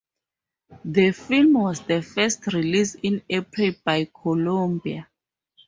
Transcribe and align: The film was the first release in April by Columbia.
The 0.83 1.11
film 1.11 1.53
was 1.53 1.81
the 1.81 2.01
first 2.01 2.51
release 2.53 2.95
in 3.03 3.21
April 3.29 3.73
by 3.85 4.05
Columbia. 4.05 5.07